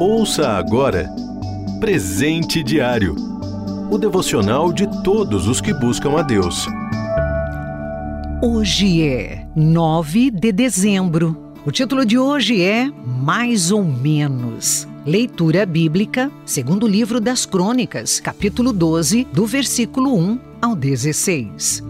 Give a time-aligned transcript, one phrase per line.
[0.00, 1.08] Ouça agora
[1.78, 3.34] Presente Diário
[3.90, 6.66] o devocional de todos os que buscam a Deus.
[8.42, 11.54] Hoje é 9 de dezembro.
[11.64, 14.88] O título de hoje é Mais ou Menos.
[15.06, 21.82] Leitura bíblica, segundo o livro das Crônicas, capítulo 12, do versículo 1 ao 16.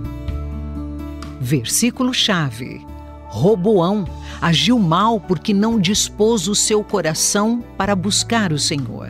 [1.40, 2.93] Versículo-chave.
[3.34, 4.04] Roboão
[4.40, 9.08] agiu mal porque não dispôs o seu coração para buscar o Senhor.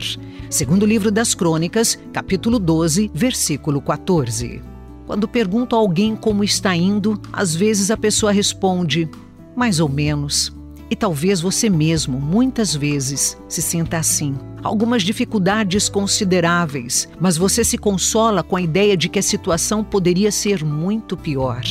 [0.49, 4.63] Segundo o livro das Crônicas, capítulo 12, versículo 14.
[5.07, 9.11] Quando pergunto a alguém como está indo, às vezes a pessoa responde:
[9.55, 10.51] mais ou menos.
[10.91, 14.35] E talvez você mesmo, muitas vezes, se sinta assim.
[14.63, 20.33] Algumas dificuldades consideráveis, mas você se consola com a ideia de que a situação poderia
[20.33, 21.63] ser muito pior.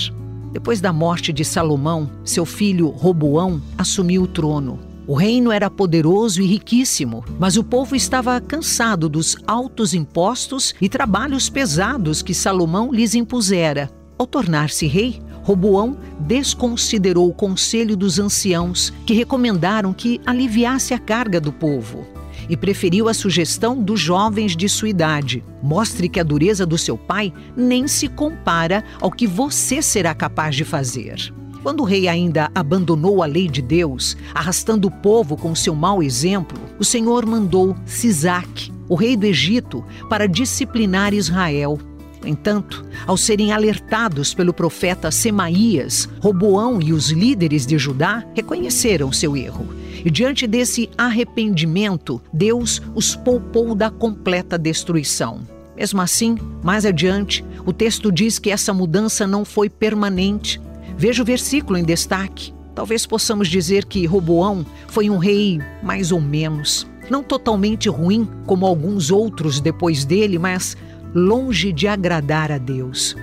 [0.54, 4.80] Depois da morte de Salomão, seu filho Roboão assumiu o trono.
[5.08, 10.88] O reino era poderoso e riquíssimo, mas o povo estava cansado dos altos impostos e
[10.88, 13.90] trabalhos pesados que Salomão lhes impusera.
[14.16, 21.40] Ao tornar-se rei, Roboão desconsiderou o conselho dos anciãos, que recomendaram que aliviasse a carga
[21.40, 22.08] do povo
[22.50, 25.44] e preferiu a sugestão dos jovens de sua idade.
[25.62, 30.56] Mostre que a dureza do seu pai nem se compara ao que você será capaz
[30.56, 31.34] de fazer.
[31.62, 36.04] Quando o rei ainda abandonou a lei de Deus, arrastando o povo com seu mau
[36.04, 41.80] exemplo, o Senhor mandou Sisaque, o rei do Egito, para disciplinar Israel.
[42.26, 49.36] Entanto, ao serem alertados pelo profeta Semaías, Roboão e os líderes de Judá reconheceram seu
[49.36, 49.68] erro.
[50.06, 55.42] E diante desse arrependimento, Deus os poupou da completa destruição.
[55.76, 60.62] Mesmo assim, mais adiante, o texto diz que essa mudança não foi permanente.
[60.98, 62.54] Veja o versículo em destaque.
[62.76, 66.88] Talvez possamos dizer que Roboão foi um rei mais ou menos.
[67.10, 70.78] Não totalmente ruim, como alguns outros depois dele, mas
[71.14, 73.16] longe de agradar a Deus.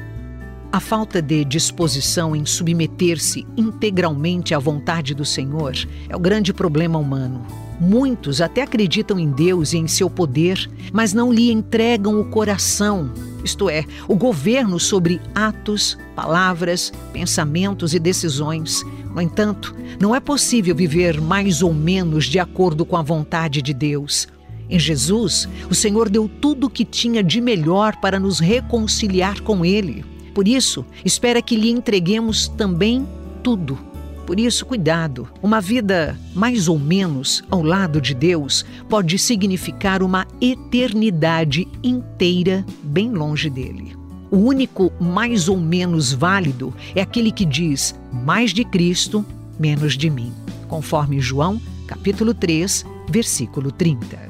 [0.72, 5.74] A falta de disposição em submeter-se integralmente à vontade do Senhor
[6.08, 7.44] é o grande problema humano.
[7.80, 13.10] Muitos até acreditam em Deus e em seu poder, mas não lhe entregam o coração,
[13.42, 18.84] isto é, o governo sobre atos, palavras, pensamentos e decisões.
[19.12, 23.74] No entanto, não é possível viver mais ou menos de acordo com a vontade de
[23.74, 24.28] Deus.
[24.70, 29.64] Em Jesus, o Senhor deu tudo o que tinha de melhor para nos reconciliar com
[29.64, 30.04] Ele.
[30.32, 33.04] Por isso, espera que lhe entreguemos também
[33.42, 33.76] tudo.
[34.24, 35.28] Por isso, cuidado.
[35.42, 43.10] Uma vida mais ou menos ao lado de Deus pode significar uma eternidade inteira bem
[43.10, 43.96] longe dele.
[44.30, 49.26] O único mais ou menos válido é aquele que diz mais de Cristo,
[49.58, 50.32] menos de mim,
[50.68, 54.29] conforme João, capítulo 3, versículo 30.